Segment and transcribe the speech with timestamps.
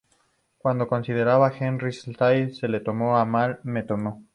[0.59, 4.23] Como consecuencia, Henry Slade se lo tomó a mal, me temo...""